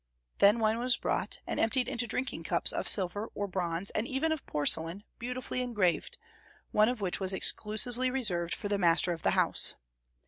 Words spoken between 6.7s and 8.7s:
one of which was exclusively reserved for